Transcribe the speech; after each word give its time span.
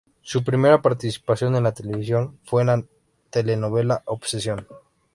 Su 0.23 0.43
primera 0.43 0.81
participación 0.81 1.55
en 1.55 1.61
la 1.61 1.75
televisión 1.75 2.39
fue 2.43 2.61
en 2.63 2.65
la 2.69 2.83
telenovela 3.29 4.01
"Obsesión". 4.07 4.65